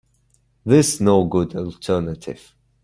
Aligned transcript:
This 0.65 0.99
no 0.99 1.25
good 1.25 1.55
alternative. 1.55 2.55